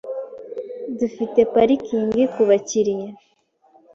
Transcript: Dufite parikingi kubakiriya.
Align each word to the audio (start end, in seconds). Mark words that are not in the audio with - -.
Dufite 0.99 1.39
parikingi 1.53 2.21
kubakiriya. 2.33 3.09